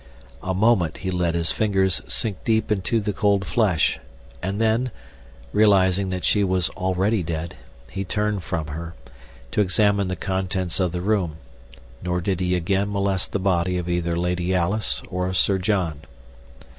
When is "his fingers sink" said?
1.35-2.43